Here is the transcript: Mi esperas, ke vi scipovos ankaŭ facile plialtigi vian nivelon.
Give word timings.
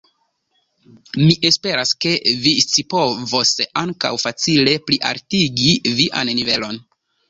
Mi 1.23 1.35
esperas, 1.49 1.91
ke 2.07 2.15
vi 2.47 2.55
scipovos 2.67 3.55
ankaŭ 3.85 4.15
facile 4.27 4.77
plialtigi 4.91 5.81
vian 5.97 6.39
nivelon. 6.39 6.87